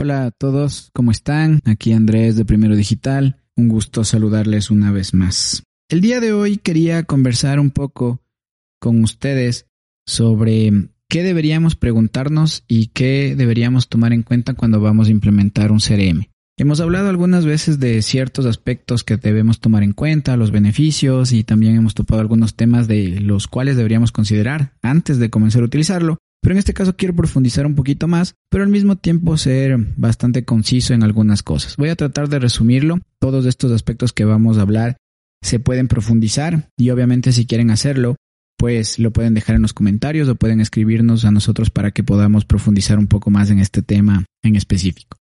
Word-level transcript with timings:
Hola 0.00 0.26
a 0.26 0.30
todos, 0.30 0.90
¿cómo 0.94 1.10
están? 1.10 1.60
Aquí 1.64 1.92
Andrés 1.92 2.36
de 2.36 2.44
Primero 2.44 2.76
Digital. 2.76 3.42
Un 3.56 3.68
gusto 3.68 4.04
saludarles 4.04 4.70
una 4.70 4.92
vez 4.92 5.12
más. 5.12 5.64
El 5.88 6.00
día 6.00 6.20
de 6.20 6.32
hoy 6.32 6.58
quería 6.58 7.02
conversar 7.02 7.58
un 7.58 7.70
poco 7.70 8.22
con 8.78 9.02
ustedes 9.02 9.66
sobre 10.06 10.70
qué 11.08 11.22
deberíamos 11.22 11.74
preguntarnos 11.74 12.64
y 12.68 12.88
qué 12.88 13.34
deberíamos 13.36 13.88
tomar 13.88 14.12
en 14.12 14.22
cuenta 14.22 14.54
cuando 14.54 14.80
vamos 14.80 15.08
a 15.08 15.10
implementar 15.10 15.72
un 15.72 15.80
CRM. 15.80 16.26
Hemos 16.60 16.80
hablado 16.80 17.08
algunas 17.08 17.46
veces 17.46 17.78
de 17.78 18.02
ciertos 18.02 18.44
aspectos 18.44 19.04
que 19.04 19.16
debemos 19.16 19.60
tomar 19.60 19.84
en 19.84 19.92
cuenta, 19.92 20.36
los 20.36 20.50
beneficios 20.50 21.30
y 21.30 21.44
también 21.44 21.76
hemos 21.76 21.94
topado 21.94 22.20
algunos 22.20 22.56
temas 22.56 22.88
de 22.88 23.20
los 23.20 23.46
cuales 23.46 23.76
deberíamos 23.76 24.10
considerar 24.10 24.72
antes 24.82 25.20
de 25.20 25.30
comenzar 25.30 25.62
a 25.62 25.66
utilizarlo. 25.66 26.18
Pero 26.42 26.54
en 26.54 26.58
este 26.58 26.74
caso 26.74 26.96
quiero 26.96 27.14
profundizar 27.14 27.64
un 27.64 27.76
poquito 27.76 28.08
más, 28.08 28.34
pero 28.50 28.64
al 28.64 28.70
mismo 28.70 28.96
tiempo 28.96 29.36
ser 29.36 29.76
bastante 29.96 30.44
conciso 30.44 30.94
en 30.94 31.04
algunas 31.04 31.44
cosas. 31.44 31.76
Voy 31.76 31.90
a 31.90 31.96
tratar 31.96 32.28
de 32.28 32.40
resumirlo. 32.40 32.98
Todos 33.20 33.46
estos 33.46 33.70
aspectos 33.70 34.12
que 34.12 34.24
vamos 34.24 34.58
a 34.58 34.62
hablar 34.62 34.96
se 35.40 35.60
pueden 35.60 35.86
profundizar 35.86 36.70
y 36.76 36.90
obviamente 36.90 37.30
si 37.30 37.46
quieren 37.46 37.70
hacerlo, 37.70 38.16
pues 38.56 38.98
lo 38.98 39.12
pueden 39.12 39.34
dejar 39.34 39.54
en 39.54 39.62
los 39.62 39.74
comentarios 39.74 40.28
o 40.28 40.34
pueden 40.34 40.60
escribirnos 40.60 41.24
a 41.24 41.30
nosotros 41.30 41.70
para 41.70 41.92
que 41.92 42.02
podamos 42.02 42.44
profundizar 42.44 42.98
un 42.98 43.06
poco 43.06 43.30
más 43.30 43.48
en 43.50 43.60
este 43.60 43.80
tema 43.80 44.24
en 44.42 44.56
específico. 44.56 45.18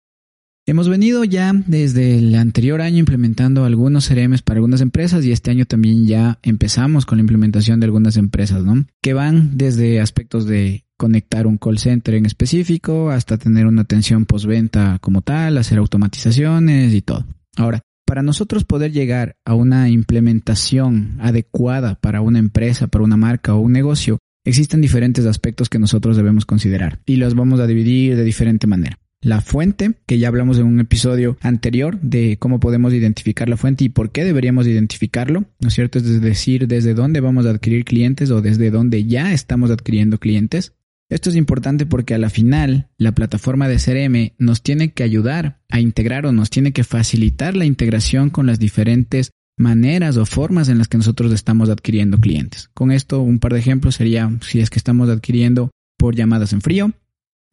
Hemos 0.65 0.87
venido 0.87 1.25
ya 1.25 1.51
desde 1.67 2.17
el 2.17 2.33
anterior 2.35 2.79
año 2.79 2.99
implementando 2.99 3.65
algunos 3.65 4.07
CRMs 4.07 4.43
para 4.43 4.59
algunas 4.59 4.79
empresas 4.79 5.25
y 5.25 5.33
este 5.33 5.51
año 5.51 5.65
también 5.65 6.07
ya 6.07 6.39
empezamos 6.41 7.05
con 7.05 7.17
la 7.17 7.23
implementación 7.23 7.81
de 7.81 7.85
algunas 7.85 8.15
empresas, 8.15 8.63
¿no? 8.63 8.85
Que 9.01 9.13
van 9.13 9.57
desde 9.57 9.99
aspectos 9.99 10.45
de 10.45 10.85
conectar 10.95 11.47
un 11.47 11.57
call 11.57 11.79
center 11.79 12.15
en 12.15 12.25
específico 12.25 13.09
hasta 13.09 13.37
tener 13.37 13.67
una 13.67 13.81
atención 13.81 14.25
postventa 14.25 14.99
como 15.01 15.21
tal, 15.21 15.57
hacer 15.57 15.79
automatizaciones 15.79 16.93
y 16.93 17.01
todo. 17.01 17.25
Ahora, 17.57 17.81
para 18.05 18.23
nosotros 18.23 18.63
poder 18.63 18.93
llegar 18.93 19.35
a 19.43 19.55
una 19.55 19.89
implementación 19.89 21.17
adecuada 21.19 21.95
para 21.95 22.21
una 22.21 22.39
empresa, 22.39 22.87
para 22.87 23.03
una 23.03 23.17
marca 23.17 23.53
o 23.53 23.59
un 23.59 23.73
negocio, 23.73 24.17
existen 24.45 24.79
diferentes 24.79 25.25
aspectos 25.25 25.67
que 25.67 25.79
nosotros 25.79 26.15
debemos 26.15 26.45
considerar 26.45 27.01
y 27.05 27.17
los 27.17 27.35
vamos 27.35 27.59
a 27.59 27.67
dividir 27.67 28.15
de 28.15 28.23
diferente 28.23 28.65
manera 28.65 28.97
la 29.23 29.41
fuente, 29.41 29.93
que 30.05 30.19
ya 30.19 30.27
hablamos 30.27 30.59
en 30.59 30.65
un 30.65 30.79
episodio 30.79 31.37
anterior 31.41 31.99
de 32.01 32.37
cómo 32.37 32.59
podemos 32.59 32.93
identificar 32.93 33.49
la 33.49 33.57
fuente 33.57 33.85
y 33.85 33.89
por 33.89 34.11
qué 34.11 34.23
deberíamos 34.23 34.67
identificarlo, 34.67 35.45
¿no 35.59 35.67
es 35.69 35.73
cierto? 35.73 35.99
Es 35.99 36.21
decir, 36.21 36.67
desde 36.67 36.93
dónde 36.93 37.21
vamos 37.21 37.45
a 37.45 37.51
adquirir 37.51 37.85
clientes 37.85 38.29
o 38.31 38.41
desde 38.41 38.69
dónde 38.69 39.05
ya 39.05 39.33
estamos 39.33 39.71
adquiriendo 39.71 40.19
clientes. 40.19 40.73
Esto 41.09 41.29
es 41.29 41.35
importante 41.35 41.85
porque 41.85 42.13
a 42.13 42.17
la 42.17 42.29
final 42.29 42.89
la 42.97 43.13
plataforma 43.13 43.67
de 43.67 43.77
CRM 43.77 44.35
nos 44.39 44.61
tiene 44.61 44.91
que 44.91 45.03
ayudar 45.03 45.61
a 45.69 45.79
integrar 45.79 46.25
o 46.25 46.31
nos 46.31 46.49
tiene 46.49 46.71
que 46.71 46.83
facilitar 46.83 47.55
la 47.55 47.65
integración 47.65 48.29
con 48.29 48.45
las 48.45 48.59
diferentes 48.59 49.31
maneras 49.57 50.17
o 50.17 50.25
formas 50.25 50.69
en 50.69 50.79
las 50.79 50.87
que 50.87 50.97
nosotros 50.97 51.31
estamos 51.31 51.69
adquiriendo 51.69 52.17
clientes. 52.17 52.69
Con 52.73 52.91
esto 52.91 53.21
un 53.21 53.39
par 53.39 53.53
de 53.53 53.59
ejemplos 53.59 53.95
sería 53.95 54.31
si 54.41 54.59
es 54.59 54.69
que 54.69 54.79
estamos 54.79 55.09
adquiriendo 55.09 55.69
por 55.97 56.15
llamadas 56.15 56.51
en 56.53 56.61
frío, 56.61 56.91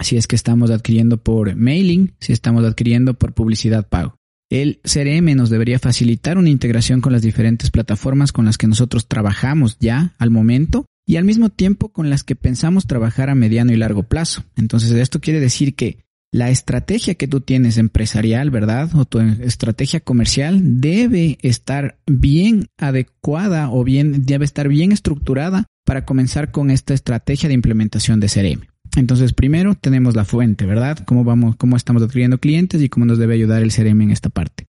si 0.00 0.16
es 0.16 0.26
que 0.26 0.36
estamos 0.36 0.70
adquiriendo 0.70 1.18
por 1.18 1.54
mailing, 1.56 2.14
si 2.20 2.32
estamos 2.32 2.64
adquiriendo 2.64 3.14
por 3.14 3.32
publicidad 3.32 3.88
pago. 3.88 4.16
El 4.50 4.80
CRM 4.82 5.36
nos 5.36 5.48
debería 5.48 5.78
facilitar 5.78 6.36
una 6.36 6.50
integración 6.50 7.00
con 7.00 7.12
las 7.12 7.22
diferentes 7.22 7.70
plataformas 7.70 8.32
con 8.32 8.44
las 8.44 8.58
que 8.58 8.66
nosotros 8.66 9.06
trabajamos 9.06 9.76
ya 9.78 10.14
al 10.18 10.30
momento 10.30 10.86
y 11.06 11.16
al 11.16 11.24
mismo 11.24 11.50
tiempo 11.50 11.90
con 11.90 12.10
las 12.10 12.24
que 12.24 12.34
pensamos 12.34 12.86
trabajar 12.86 13.30
a 13.30 13.36
mediano 13.36 13.72
y 13.72 13.76
largo 13.76 14.02
plazo. 14.02 14.44
Entonces 14.56 14.90
esto 14.90 15.20
quiere 15.20 15.38
decir 15.38 15.74
que 15.76 15.98
la 16.32 16.50
estrategia 16.50 17.14
que 17.14 17.28
tú 17.28 17.40
tienes 17.40 17.78
empresarial, 17.78 18.50
¿verdad? 18.50 18.90
O 18.94 19.04
tu 19.04 19.20
estrategia 19.20 20.00
comercial 20.00 20.80
debe 20.80 21.38
estar 21.42 21.98
bien 22.06 22.66
adecuada 22.78 23.70
o 23.70 23.82
bien 23.82 24.24
debe 24.24 24.44
estar 24.44 24.68
bien 24.68 24.92
estructurada 24.92 25.66
para 25.84 26.04
comenzar 26.04 26.52
con 26.52 26.70
esta 26.70 26.94
estrategia 26.94 27.48
de 27.48 27.54
implementación 27.54 28.20
de 28.20 28.28
CRM. 28.28 28.69
Entonces, 28.96 29.32
primero 29.32 29.74
tenemos 29.74 30.16
la 30.16 30.24
fuente, 30.24 30.66
¿verdad? 30.66 30.98
Cómo 31.04 31.24
vamos, 31.24 31.56
cómo 31.56 31.76
estamos 31.76 32.02
adquiriendo 32.02 32.38
clientes 32.38 32.82
y 32.82 32.88
cómo 32.88 33.06
nos 33.06 33.18
debe 33.18 33.34
ayudar 33.34 33.62
el 33.62 33.72
CRM 33.72 34.02
en 34.02 34.10
esta 34.10 34.30
parte. 34.30 34.66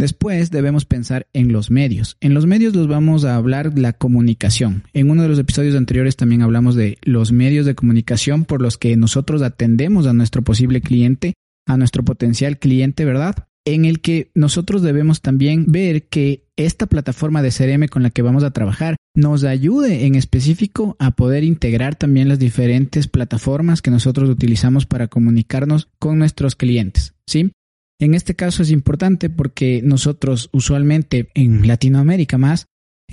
Después 0.00 0.50
debemos 0.50 0.86
pensar 0.86 1.26
en 1.34 1.52
los 1.52 1.70
medios. 1.70 2.16
En 2.20 2.32
los 2.32 2.46
medios 2.46 2.74
los 2.74 2.88
vamos 2.88 3.26
a 3.26 3.36
hablar 3.36 3.78
la 3.78 3.92
comunicación. 3.92 4.84
En 4.94 5.10
uno 5.10 5.22
de 5.22 5.28
los 5.28 5.38
episodios 5.38 5.76
anteriores 5.76 6.16
también 6.16 6.40
hablamos 6.40 6.74
de 6.74 6.96
los 7.02 7.32
medios 7.32 7.66
de 7.66 7.74
comunicación 7.74 8.46
por 8.46 8.62
los 8.62 8.78
que 8.78 8.96
nosotros 8.96 9.42
atendemos 9.42 10.06
a 10.06 10.14
nuestro 10.14 10.40
posible 10.40 10.80
cliente, 10.80 11.34
a 11.66 11.76
nuestro 11.76 12.02
potencial 12.02 12.58
cliente, 12.58 13.04
¿verdad? 13.04 13.46
En 13.66 13.84
el 13.84 14.00
que 14.00 14.30
nosotros 14.34 14.80
debemos 14.80 15.20
también 15.20 15.66
ver 15.68 16.04
que 16.04 16.46
esta 16.56 16.86
plataforma 16.86 17.42
de 17.42 17.50
CRM 17.50 17.88
con 17.88 18.02
la 18.02 18.08
que 18.08 18.22
vamos 18.22 18.42
a 18.42 18.52
trabajar 18.52 18.96
nos 19.14 19.44
ayude 19.44 20.06
en 20.06 20.14
específico 20.14 20.96
a 20.98 21.12
poder 21.12 21.44
integrar 21.44 21.96
también 21.96 22.28
las 22.28 22.38
diferentes 22.38 23.08
plataformas 23.08 23.82
que 23.82 23.90
nosotros 23.90 24.28
utilizamos 24.28 24.86
para 24.86 25.08
comunicarnos 25.08 25.88
con 25.98 26.18
nuestros 26.18 26.54
clientes, 26.54 27.14
¿sí? 27.26 27.50
En 28.00 28.14
este 28.14 28.34
caso 28.34 28.62
es 28.62 28.70
importante 28.70 29.28
porque 29.28 29.82
nosotros 29.84 30.48
usualmente 30.52 31.28
en 31.34 31.66
Latinoamérica 31.66 32.38
más 32.38 32.66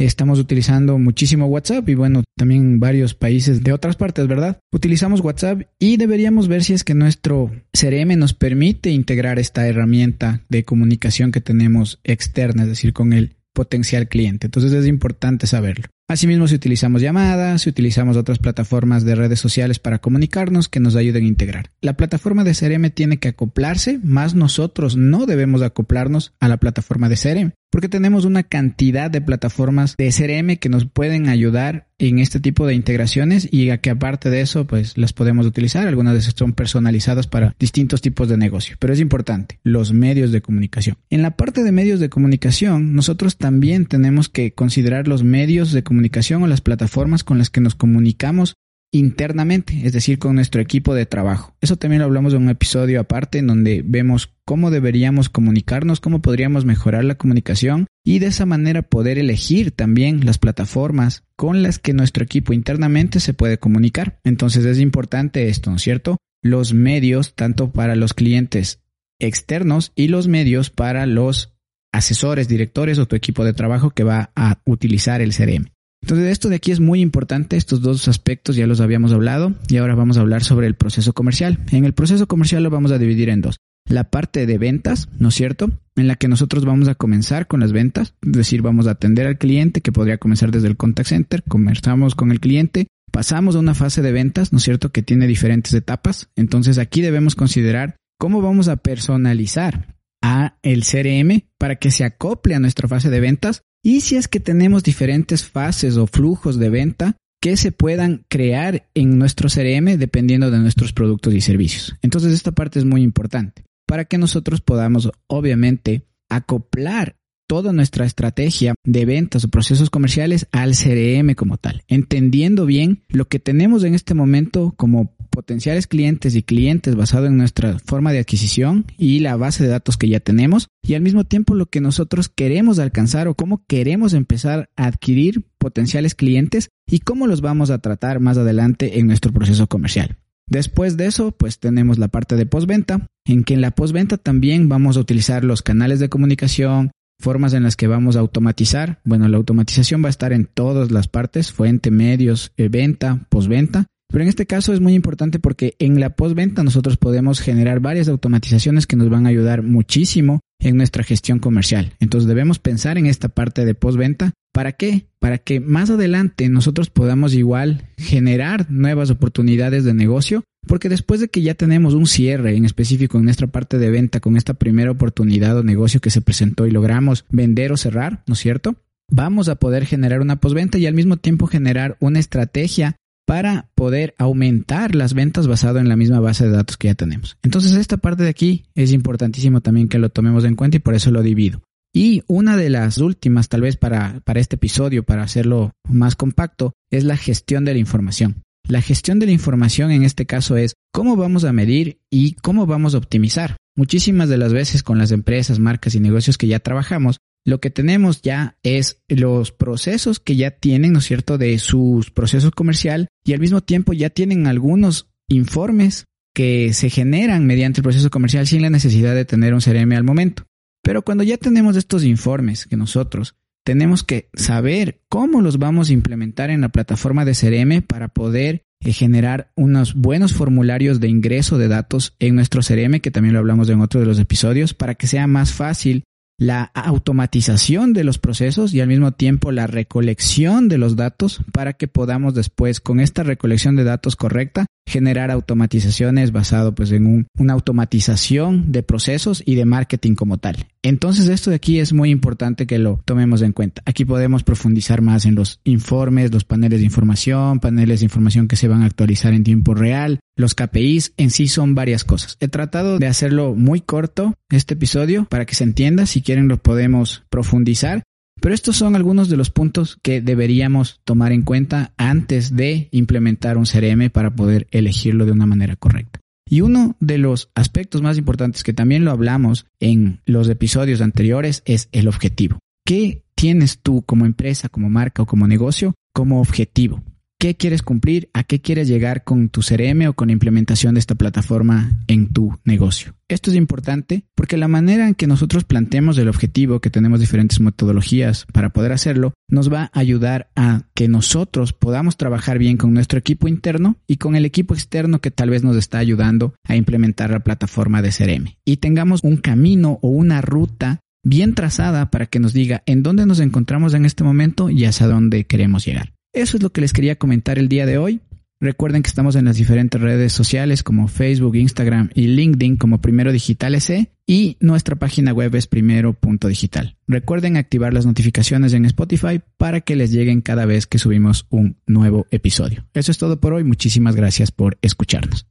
estamos 0.05 0.39
utilizando 0.39 0.97
muchísimo 0.97 1.47
WhatsApp 1.47 1.89
y 1.89 1.95
bueno, 1.95 2.23
también 2.37 2.79
varios 2.79 3.13
países 3.13 3.63
de 3.63 3.73
otras 3.73 3.95
partes, 3.95 4.27
¿verdad? 4.27 4.59
Utilizamos 4.71 5.21
WhatsApp 5.21 5.63
y 5.79 5.97
deberíamos 5.97 6.47
ver 6.47 6.63
si 6.63 6.73
es 6.73 6.83
que 6.83 6.93
nuestro 6.93 7.51
CRM 7.73 8.17
nos 8.17 8.33
permite 8.33 8.91
integrar 8.91 9.39
esta 9.39 9.67
herramienta 9.67 10.43
de 10.49 10.63
comunicación 10.63 11.31
que 11.31 11.41
tenemos 11.41 11.99
externa, 12.03 12.63
es 12.63 12.69
decir, 12.69 12.93
con 12.93 13.11
el 13.11 13.35
potencial 13.57 14.07
cliente. 14.07 14.45
Entonces 14.45 14.71
es 14.71 14.85
importante 14.85 15.47
saberlo. 15.47 15.85
Asimismo, 16.07 16.47
si 16.47 16.53
utilizamos 16.53 17.01
llamadas, 17.01 17.63
si 17.63 17.69
utilizamos 17.71 18.15
otras 18.15 18.37
plataformas 18.37 19.03
de 19.03 19.15
redes 19.15 19.39
sociales 19.39 19.79
para 19.79 19.97
comunicarnos 19.97 20.69
que 20.69 20.79
nos 20.79 20.95
ayuden 20.95 21.23
a 21.23 21.27
integrar. 21.27 21.71
La 21.81 21.97
plataforma 21.97 22.43
de 22.43 22.53
CRM 22.53 22.91
tiene 22.91 23.17
que 23.17 23.29
acoplarse, 23.29 23.99
más 24.03 24.35
nosotros 24.35 24.95
no 24.95 25.25
debemos 25.25 25.63
acoplarnos 25.63 26.33
a 26.39 26.47
la 26.47 26.57
plataforma 26.57 27.09
de 27.09 27.17
CRM 27.17 27.53
porque 27.71 27.89
tenemos 27.89 28.25
una 28.25 28.43
cantidad 28.43 29.11
de 29.11 29.21
plataformas 29.21 29.95
de 29.97 30.09
CRM 30.09 30.57
que 30.57 30.69
nos 30.69 30.85
pueden 30.85 31.29
ayudar 31.29 31.87
en 31.99 32.19
este 32.19 32.39
tipo 32.39 32.67
de 32.67 32.75
integraciones 32.75 33.47
y 33.51 33.69
a 33.69 33.79
que 33.79 33.89
aparte 33.89 34.29
de 34.29 34.41
eso 34.41 34.65
pues 34.65 34.97
las 34.97 35.13
podemos 35.13 35.45
utilizar. 35.45 35.87
Algunas 35.87 36.13
de 36.13 36.19
esas 36.19 36.35
son 36.37 36.53
personalizadas 36.53 37.27
para 37.27 37.55
distintos 37.59 38.01
tipos 38.01 38.29
de 38.29 38.37
negocio, 38.37 38.77
pero 38.79 38.93
es 38.93 38.99
importante, 38.99 39.59
los 39.63 39.93
medios 39.93 40.31
de 40.31 40.41
comunicación. 40.41 40.97
En 41.09 41.21
la 41.21 41.31
parte 41.31 41.63
de 41.63 41.71
medios 41.71 41.99
de 41.99 42.09
comunicación, 42.09 42.93
nosotros 42.93 43.37
también 43.37 43.85
tenemos 43.85 44.29
que 44.29 44.53
considerar 44.53 45.07
los 45.07 45.23
medios 45.23 45.71
de 45.71 45.83
comunicación 45.83 46.43
o 46.43 46.47
las 46.47 46.61
plataformas 46.61 47.23
con 47.23 47.37
las 47.37 47.49
que 47.49 47.61
nos 47.61 47.75
comunicamos 47.75 48.55
internamente, 48.91 49.81
es 49.83 49.93
decir, 49.93 50.19
con 50.19 50.35
nuestro 50.35 50.61
equipo 50.61 50.93
de 50.93 51.05
trabajo. 51.05 51.55
Eso 51.61 51.75
también 51.75 51.99
lo 51.99 52.05
hablamos 52.05 52.33
en 52.33 52.43
un 52.43 52.49
episodio 52.49 52.99
aparte 52.99 53.39
en 53.39 53.47
donde 53.47 53.83
vemos 53.85 54.33
cómo 54.45 54.71
deberíamos 54.71 55.29
comunicarnos, 55.29 55.99
cómo 55.99 56.21
podríamos 56.21 56.65
mejorar 56.65 57.03
la 57.03 57.15
comunicación 57.15 57.87
y 58.05 58.19
de 58.19 58.27
esa 58.27 58.45
manera 58.45 58.83
poder 58.83 59.19
elegir 59.19 59.71
también 59.71 60.25
las 60.25 60.37
plataformas 60.37 61.23
con 61.35 61.63
las 61.63 61.79
que 61.79 61.93
nuestro 61.93 62.23
equipo 62.23 62.53
internamente 62.53 63.19
se 63.19 63.33
puede 63.33 63.59
comunicar. 63.59 64.19
Entonces 64.23 64.65
es 64.65 64.79
importante 64.79 65.49
esto, 65.49 65.69
¿no 65.69 65.75
es 65.75 65.81
cierto? 65.81 66.17
Los 66.41 66.73
medios, 66.73 67.35
tanto 67.35 67.71
para 67.71 67.95
los 67.95 68.13
clientes 68.13 68.79
externos 69.19 69.91
y 69.95 70.07
los 70.07 70.27
medios 70.27 70.69
para 70.69 71.05
los 71.05 71.53
asesores, 71.91 72.47
directores 72.47 72.99
o 72.99 73.07
tu 73.07 73.15
equipo 73.15 73.43
de 73.43 73.53
trabajo 73.53 73.89
que 73.89 74.03
va 74.03 74.31
a 74.35 74.61
utilizar 74.65 75.21
el 75.21 75.33
CRM. 75.35 75.71
Entonces 76.01 76.29
esto 76.29 76.49
de 76.49 76.55
aquí 76.55 76.71
es 76.71 76.79
muy 76.79 77.01
importante, 77.01 77.57
estos 77.57 77.81
dos 77.81 78.07
aspectos 78.07 78.55
ya 78.55 78.67
los 78.67 78.81
habíamos 78.81 79.11
hablado 79.11 79.55
y 79.67 79.77
ahora 79.77 79.95
vamos 79.95 80.17
a 80.17 80.21
hablar 80.21 80.43
sobre 80.43 80.67
el 80.67 80.75
proceso 80.75 81.13
comercial. 81.13 81.59
En 81.71 81.85
el 81.85 81.93
proceso 81.93 82.27
comercial 82.27 82.63
lo 82.63 82.69
vamos 82.69 82.91
a 82.91 82.97
dividir 82.97 83.29
en 83.29 83.41
dos. 83.41 83.57
La 83.89 84.05
parte 84.05 84.45
de 84.45 84.57
ventas, 84.57 85.07
¿no 85.17 85.29
es 85.29 85.35
cierto? 85.35 85.71
En 85.95 86.07
la 86.07 86.15
que 86.15 86.27
nosotros 86.27 86.65
vamos 86.65 86.87
a 86.87 86.95
comenzar 86.95 87.47
con 87.47 87.61
las 87.61 87.71
ventas, 87.71 88.13
es 88.21 88.33
decir, 88.33 88.61
vamos 88.61 88.87
a 88.87 88.91
atender 88.91 89.27
al 89.27 89.37
cliente 89.37 89.81
que 89.81 89.93
podría 89.93 90.17
comenzar 90.17 90.51
desde 90.51 90.67
el 90.67 90.77
contact 90.77 91.09
center, 91.09 91.43
conversamos 91.43 92.13
con 92.13 92.31
el 92.31 92.41
cliente, 92.41 92.87
pasamos 93.11 93.55
a 93.55 93.59
una 93.59 93.73
fase 93.73 94.01
de 94.01 94.11
ventas, 94.11 94.51
¿no 94.51 94.57
es 94.57 94.63
cierto? 94.63 94.91
Que 94.91 95.03
tiene 95.03 95.25
diferentes 95.25 95.73
etapas. 95.73 96.29
Entonces 96.35 96.77
aquí 96.77 97.01
debemos 97.01 97.35
considerar 97.35 97.95
cómo 98.19 98.41
vamos 98.41 98.67
a 98.67 98.75
personalizar 98.75 99.95
a 100.21 100.57
el 100.63 100.83
CRM 100.83 101.43
para 101.57 101.77
que 101.77 101.91
se 101.91 102.03
acople 102.03 102.55
a 102.55 102.59
nuestra 102.59 102.87
fase 102.87 103.09
de 103.09 103.19
ventas 103.19 103.61
y 103.87 104.01
si 104.01 104.17
es 104.17 104.27
que 104.27 104.41
tenemos 104.41 104.83
diferentes 104.83 105.45
fases 105.45 105.95
o 105.95 106.07
flujos 106.07 106.59
de 106.59 106.69
venta 106.69 107.15
que 107.41 107.55
se 107.55 107.71
puedan 107.71 108.25
crear 108.27 108.89
en 108.93 109.17
nuestro 109.17 109.47
CRM 109.47 109.97
dependiendo 109.97 110.51
de 110.51 110.59
nuestros 110.59 110.91
productos 110.91 111.33
y 111.33 111.39
servicios. 111.39 111.95
Entonces 112.01 112.33
esta 112.33 112.51
parte 112.51 112.79
es 112.79 112.85
muy 112.85 113.01
importante 113.01 113.63
para 113.87 114.03
que 114.03 114.17
nosotros 114.17 114.59
podamos 114.59 115.09
obviamente 115.27 116.05
acoplar 116.27 117.15
toda 117.47 117.73
nuestra 117.73 118.05
estrategia 118.05 118.75
de 118.83 119.05
ventas 119.05 119.45
o 119.45 119.47
procesos 119.47 119.89
comerciales 119.89 120.47
al 120.51 120.75
CRM 120.75 121.33
como 121.33 121.57
tal, 121.57 121.83
entendiendo 121.87 122.65
bien 122.65 123.03
lo 123.09 123.25
que 123.25 123.39
tenemos 123.39 123.83
en 123.83 123.95
este 123.95 124.13
momento 124.13 124.73
como 124.77 125.15
potenciales 125.29 125.87
clientes 125.87 126.35
y 126.35 126.43
clientes 126.43 126.95
basado 126.95 127.27
en 127.27 127.37
nuestra 127.37 127.79
forma 127.79 128.11
de 128.11 128.19
adquisición 128.19 128.85
y 128.97 129.19
la 129.19 129.35
base 129.35 129.63
de 129.63 129.69
datos 129.69 129.95
que 129.95 130.09
ya 130.09 130.19
tenemos 130.19 130.67
y 130.81 130.95
al 130.95 131.01
mismo 131.01 131.23
tiempo 131.23 131.53
lo 131.53 131.67
que 131.67 131.79
nosotros 131.79 132.27
queremos 132.27 132.79
alcanzar 132.79 133.27
o 133.27 133.35
cómo 133.35 133.63
queremos 133.67 134.13
empezar 134.13 134.69
a 134.75 134.87
adquirir 134.87 135.43
potenciales 135.57 136.15
clientes 136.15 136.69
y 136.87 136.99
cómo 136.99 137.27
los 137.27 137.41
vamos 137.41 137.69
a 137.69 137.79
tratar 137.79 138.19
más 138.19 138.37
adelante 138.37 138.99
en 138.99 139.07
nuestro 139.07 139.31
proceso 139.31 139.67
comercial. 139.67 140.17
Después 140.49 140.95
de 140.95 141.07
eso, 141.07 141.33
pues 141.33 141.59
tenemos 141.59 141.99
la 141.99 142.07
parte 142.07 142.35
de 142.35 142.45
postventa, 142.45 143.05
en 143.25 143.43
que 143.43 143.53
en 143.53 143.61
la 143.61 143.71
postventa 143.71 144.17
también 144.17 144.69
vamos 144.69 144.95
a 144.95 145.01
utilizar 145.01 145.43
los 145.43 145.61
canales 145.61 145.99
de 145.99 146.09
comunicación, 146.09 146.91
formas 147.19 147.53
en 147.53 147.63
las 147.63 147.75
que 147.75 147.87
vamos 147.87 148.15
a 148.15 148.19
automatizar. 148.19 148.99
Bueno, 149.03 149.27
la 149.27 149.37
automatización 149.37 150.03
va 150.03 150.07
a 150.07 150.11
estar 150.11 150.33
en 150.33 150.45
todas 150.45 150.91
las 150.91 151.07
partes, 151.07 151.51
fuente, 151.51 151.91
medios, 151.91 152.51
eh, 152.57 152.69
venta, 152.69 153.25
postventa, 153.29 153.87
pero 154.09 154.23
en 154.23 154.29
este 154.29 154.45
caso 154.45 154.73
es 154.73 154.79
muy 154.79 154.93
importante 154.93 155.39
porque 155.39 155.75
en 155.79 155.99
la 155.99 156.11
postventa 156.11 156.63
nosotros 156.63 156.97
podemos 156.97 157.41
generar 157.41 157.81
varias 157.81 158.07
automatizaciones 158.07 158.87
que 158.87 158.95
nos 158.95 159.09
van 159.09 159.25
a 159.25 159.29
ayudar 159.29 159.63
muchísimo 159.63 160.39
en 160.59 160.77
nuestra 160.77 161.03
gestión 161.03 161.39
comercial. 161.39 161.93
Entonces 161.99 162.27
debemos 162.27 162.59
pensar 162.59 162.97
en 162.97 163.05
esta 163.05 163.27
parte 163.27 163.65
de 163.65 163.75
postventa. 163.75 164.33
¿Para 164.53 164.71
qué? 164.71 165.07
Para 165.19 165.37
que 165.37 165.59
más 165.59 165.89
adelante 165.89 166.49
nosotros 166.49 166.89
podamos 166.89 167.33
igual 167.33 167.83
generar 167.97 168.71
nuevas 168.71 169.11
oportunidades 169.11 169.83
de 169.83 169.93
negocio, 169.93 170.43
porque 170.67 170.89
después 170.89 171.19
de 171.19 171.29
que 171.29 171.41
ya 171.41 171.55
tenemos 171.55 171.93
un 171.93 172.05
cierre 172.05 172.55
en 172.55 172.65
específico 172.65 173.17
en 173.17 173.25
nuestra 173.25 173.47
parte 173.47 173.77
de 173.77 173.89
venta 173.89 174.19
con 174.19 174.37
esta 174.37 174.53
primera 174.53 174.91
oportunidad 174.91 175.57
o 175.57 175.63
negocio 175.63 175.99
que 175.99 176.09
se 176.09 176.21
presentó 176.21 176.67
y 176.67 176.71
logramos 176.71 177.25
vender 177.29 177.71
o 177.71 177.77
cerrar, 177.77 178.23
¿no 178.27 178.33
es 178.33 178.39
cierto? 178.39 178.75
Vamos 179.09 179.49
a 179.49 179.55
poder 179.55 179.85
generar 179.85 180.21
una 180.21 180.39
postventa 180.39 180.77
y 180.77 180.85
al 180.85 180.93
mismo 180.93 181.17
tiempo 181.17 181.47
generar 181.47 181.97
una 181.99 182.19
estrategia 182.19 182.97
para 183.25 183.69
poder 183.75 184.15
aumentar 184.17 184.95
las 184.95 185.13
ventas 185.13 185.47
basado 185.47 185.79
en 185.79 185.89
la 185.89 185.97
misma 185.97 186.19
base 186.19 186.45
de 186.45 186.51
datos 186.51 186.77
que 186.77 186.87
ya 186.87 186.95
tenemos. 186.95 187.37
Entonces 187.43 187.73
esta 187.73 187.97
parte 187.97 188.23
de 188.23 188.29
aquí 188.29 188.65
es 188.73 188.91
importantísimo 188.93 189.61
también 189.61 189.89
que 189.89 189.99
lo 189.99 190.09
tomemos 190.09 190.45
en 190.45 190.55
cuenta 190.55 190.77
y 190.77 190.81
por 190.81 190.95
eso 190.95 191.11
lo 191.11 191.21
divido. 191.21 191.61
Y 191.93 192.23
una 192.27 192.57
de 192.57 192.69
las 192.69 192.99
últimas, 192.99 193.49
tal 193.49 193.61
vez 193.61 193.75
para, 193.75 194.21
para 194.23 194.39
este 194.39 194.55
episodio, 194.55 195.03
para 195.03 195.23
hacerlo 195.23 195.71
más 195.89 196.15
compacto, 196.15 196.73
es 196.89 197.03
la 197.03 197.17
gestión 197.17 197.65
de 197.65 197.73
la 197.73 197.79
información. 197.79 198.43
La 198.67 198.81
gestión 198.81 199.19
de 199.19 199.25
la 199.25 199.31
información 199.31 199.91
en 199.91 200.03
este 200.03 200.25
caso 200.25 200.57
es 200.57 200.73
cómo 200.91 201.15
vamos 201.15 201.45
a 201.45 201.53
medir 201.53 202.01
y 202.11 202.33
cómo 202.33 202.65
vamos 202.65 202.95
a 202.95 202.97
optimizar. 202.97 203.55
Muchísimas 203.77 204.27
de 204.27 204.37
las 204.37 204.51
veces 204.51 204.83
con 204.83 204.97
las 204.97 205.11
empresas, 205.11 205.59
marcas 205.59 205.95
y 205.95 206.01
negocios 206.01 206.37
que 206.37 206.47
ya 206.47 206.59
trabajamos, 206.59 207.17
lo 207.45 207.61
que 207.61 207.69
tenemos 207.69 208.21
ya 208.21 208.57
es 208.63 209.01
los 209.07 209.53
procesos 209.53 210.19
que 210.19 210.35
ya 210.35 210.51
tienen, 210.51 210.91
¿no 210.91 210.99
es 210.99 211.05
cierto?, 211.05 211.37
de 211.37 211.57
sus 211.59 212.11
procesos 212.11 212.51
comercial 212.51 213.07
y 213.23 213.31
al 213.33 213.39
mismo 213.39 213.61
tiempo 213.61 213.93
ya 213.93 214.09
tienen 214.09 214.47
algunos 214.47 215.07
informes 215.29 216.05
que 216.35 216.73
se 216.73 216.89
generan 216.89 217.45
mediante 217.45 217.79
el 217.79 217.83
proceso 217.83 218.09
comercial 218.09 218.47
sin 218.47 218.61
la 218.63 218.69
necesidad 218.69 219.15
de 219.15 219.23
tener 219.23 219.53
un 219.53 219.61
CRM 219.61 219.93
al 219.93 220.03
momento. 220.03 220.43
Pero 220.83 221.03
cuando 221.03 221.23
ya 221.23 221.37
tenemos 221.37 221.77
estos 221.77 222.03
informes 222.03 222.65
que 222.65 222.75
nosotros 222.75 223.35
tenemos 223.67 224.01
que 224.01 224.29
saber 224.33 225.01
cómo 225.09 225.41
los 225.41 225.57
vamos 225.57 225.89
a 225.89 225.93
implementar 225.93 226.51
en 226.51 226.61
la 226.61 226.69
plataforma 226.69 227.25
de 227.25 227.33
CRM 227.33 227.81
para 227.81 228.07
poder 228.07 228.63
eh, 228.79 228.93
generar 228.93 229.51
unos 229.57 229.93
buenos 229.93 230.31
formularios 230.31 231.01
de 231.01 231.09
ingreso 231.09 231.57
de 231.57 231.67
datos 231.67 232.15
en 232.19 232.35
nuestro 232.35 232.61
CRM, 232.61 233.01
que 233.01 233.11
también 233.11 233.33
lo 233.33 233.39
hablamos 233.39 233.67
en 233.67 233.81
otro 233.81 233.99
de 233.99 234.05
los 234.05 234.19
episodios, 234.19 234.73
para 234.73 234.95
que 234.95 235.07
sea 235.07 235.27
más 235.27 235.51
fácil 235.51 236.05
la 236.39 236.63
automatización 236.63 237.91
de 237.91 238.05
los 238.05 238.19
procesos 238.19 238.73
y 238.73 238.79
al 238.79 238.87
mismo 238.87 239.11
tiempo 239.11 239.51
la 239.51 239.67
recolección 239.67 240.69
de 240.69 240.77
los 240.77 240.95
datos 240.95 241.41
para 241.51 241.73
que 241.73 241.89
podamos 241.89 242.35
después 242.35 242.79
con 242.79 243.01
esta 243.01 243.23
recolección 243.23 243.75
de 243.75 243.83
datos 243.83 244.15
correcta 244.15 244.65
generar 244.87 245.29
automatizaciones 245.29 246.31
basado 246.31 246.73
pues 246.73 246.93
en 246.93 247.27
una 247.37 247.53
automatización 247.53 248.71
de 248.71 248.83
procesos 248.83 249.43
y 249.45 249.55
de 249.55 249.65
marketing 249.65 250.15
como 250.15 250.37
tal. 250.37 250.67
Entonces 250.87 251.27
esto 251.27 251.49
de 251.49 251.57
aquí 251.57 251.79
es 251.79 251.91
muy 251.91 252.11
importante 252.11 252.65
que 252.65 252.79
lo 252.79 253.01
tomemos 253.03 253.41
en 253.41 253.51
cuenta. 253.51 253.81
Aquí 253.85 254.05
podemos 254.05 254.43
profundizar 254.43 255.01
más 255.01 255.25
en 255.25 255.35
los 255.35 255.59
informes, 255.65 256.31
los 256.31 256.45
paneles 256.45 256.79
de 256.79 256.85
información, 256.85 257.59
paneles 257.59 257.99
de 257.99 258.05
información 258.05 258.47
que 258.47 258.55
se 258.55 258.69
van 258.69 258.83
a 258.83 258.85
actualizar 258.85 259.33
en 259.33 259.43
tiempo 259.43 259.73
real. 259.73 260.21
Los 260.37 260.55
KPIs 260.55 261.11
en 261.17 261.29
sí 261.29 261.49
son 261.49 261.75
varias 261.75 262.05
cosas. 262.05 262.37
He 262.39 262.47
tratado 262.47 262.99
de 262.99 263.07
hacerlo 263.07 263.53
muy 263.53 263.81
corto 263.81 264.33
este 264.49 264.75
episodio 264.75 265.25
para 265.25 265.45
que 265.45 265.55
se 265.55 265.65
entienda. 265.65 266.05
Si 266.05 266.21
quieren 266.21 266.47
lo 266.47 266.55
podemos 266.55 267.25
profundizar. 267.29 268.03
Pero 268.39 268.55
estos 268.55 268.77
son 268.77 268.95
algunos 268.95 269.27
de 269.27 269.35
los 269.35 269.49
puntos 269.49 269.97
que 270.01 270.21
deberíamos 270.21 271.01
tomar 271.03 271.33
en 271.33 271.41
cuenta 271.41 271.91
antes 271.97 272.55
de 272.55 272.87
implementar 272.91 273.57
un 273.57 273.65
CRM 273.65 274.09
para 274.09 274.35
poder 274.35 274.67
elegirlo 274.71 275.25
de 275.25 275.33
una 275.33 275.47
manera 275.47 275.75
correcta. 275.75 276.21
Y 276.49 276.61
uno 276.61 276.95
de 276.99 277.17
los 277.17 277.51
aspectos 277.55 278.01
más 278.01 278.17
importantes 278.17 278.63
que 278.63 278.73
también 278.73 279.05
lo 279.05 279.11
hablamos 279.11 279.65
en 279.79 280.21
los 280.25 280.49
episodios 280.49 281.01
anteriores 281.01 281.61
es 281.65 281.89
el 281.91 282.07
objetivo. 282.07 282.59
¿Qué 282.85 283.23
tienes 283.35 283.79
tú 283.81 284.03
como 284.03 284.25
empresa, 284.25 284.69
como 284.69 284.89
marca 284.89 285.23
o 285.23 285.25
como 285.25 285.47
negocio 285.47 285.93
como 286.13 286.39
objetivo? 286.39 287.03
Qué 287.39 287.55
quieres 287.55 287.81
cumplir, 287.81 288.29
a 288.33 288.43
qué 288.43 288.61
quieres 288.61 288.87
llegar 288.87 289.23
con 289.23 289.49
tu 289.49 289.61
CRM 289.61 290.07
o 290.07 290.13
con 290.13 290.27
la 290.27 290.33
implementación 290.33 290.95
de 290.95 290.99
esta 290.99 291.15
plataforma 291.15 291.99
en 292.07 292.33
tu 292.33 292.57
negocio. 292.65 293.13
Esto 293.29 293.51
es 293.51 293.57
importante 293.57 294.23
porque 294.35 294.57
la 294.57 294.67
manera 294.67 295.07
en 295.07 295.15
que 295.15 295.27
nosotros 295.27 295.63
planteemos 295.63 296.17
el 296.17 296.29
objetivo, 296.29 296.79
que 296.79 296.89
tenemos 296.89 297.19
diferentes 297.19 297.59
metodologías 297.59 298.45
para 298.53 298.69
poder 298.69 298.91
hacerlo, 298.91 299.33
nos 299.49 299.71
va 299.71 299.91
a 299.93 299.99
ayudar 299.99 300.49
a 300.55 300.83
que 300.93 301.07
nosotros 301.07 301.73
podamos 301.73 302.17
trabajar 302.17 302.57
bien 302.57 302.77
con 302.77 302.93
nuestro 302.93 303.19
equipo 303.19 303.47
interno 303.47 303.97
y 304.07 304.17
con 304.17 304.35
el 304.35 304.45
equipo 304.45 304.73
externo 304.73 305.19
que 305.19 305.31
tal 305.31 305.49
vez 305.49 305.63
nos 305.63 305.75
está 305.75 305.99
ayudando 305.99 306.53
a 306.63 306.75
implementar 306.75 307.31
la 307.31 307.41
plataforma 307.41 308.01
de 308.01 308.11
CRM. 308.11 308.55
Y 308.65 308.77
tengamos 308.77 309.23
un 309.23 309.37
camino 309.37 309.99
o 310.01 310.09
una 310.09 310.41
ruta 310.41 311.01
bien 311.23 311.53
trazada 311.53 312.09
para 312.09 312.25
que 312.25 312.39
nos 312.39 312.53
diga 312.53 312.83
en 312.85 313.03
dónde 313.03 313.25
nos 313.25 313.39
encontramos 313.39 313.93
en 313.93 314.05
este 314.05 314.23
momento 314.23 314.69
y 314.69 314.85
hacia 314.85 315.07
dónde 315.07 315.45
queremos 315.45 315.85
llegar. 315.85 316.16
Eso 316.37 316.57
es 316.57 316.61
lo 316.61 316.69
que 316.69 316.81
les 316.81 316.93
quería 316.93 317.15
comentar 317.15 317.57
el 317.57 317.67
día 317.67 317.87
de 317.87 317.97
hoy. 317.97 318.21
Recuerden 318.59 319.01
que 319.01 319.09
estamos 319.09 319.35
en 319.35 319.45
las 319.45 319.57
diferentes 319.57 319.99
redes 319.99 320.33
sociales 320.33 320.83
como 320.83 321.07
Facebook, 321.07 321.55
Instagram 321.55 322.11
y 322.13 322.27
LinkedIn 322.27 322.77
como 322.77 323.01
Primero 323.01 323.31
Digital 323.31 323.73
S 323.73 324.11
y 324.27 324.57
nuestra 324.59 324.95
página 324.95 325.33
web 325.33 325.55
es 325.55 325.65
primero.digital. 325.65 326.95
Recuerden 327.07 327.57
activar 327.57 327.91
las 327.91 328.05
notificaciones 328.05 328.73
en 328.73 328.85
Spotify 328.85 329.41
para 329.57 329.81
que 329.81 329.95
les 329.95 330.11
lleguen 330.11 330.41
cada 330.41 330.67
vez 330.67 330.85
que 330.85 330.99
subimos 330.99 331.47
un 331.49 331.77
nuevo 331.87 332.27
episodio. 332.29 332.85
Eso 332.93 333.11
es 333.11 333.17
todo 333.17 333.39
por 333.39 333.53
hoy. 333.53 333.63
Muchísimas 333.63 334.15
gracias 334.15 334.51
por 334.51 334.77
escucharnos. 334.83 335.47